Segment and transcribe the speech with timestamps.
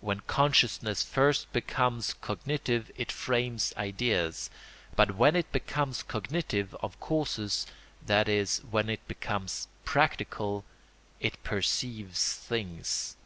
[0.00, 4.48] When consciousness first becomes cognitive it frames ideas;
[4.94, 7.66] but when it becomes cognitive of causes,
[8.06, 10.64] that is, when it becomes practical,
[11.18, 13.16] it perceives things.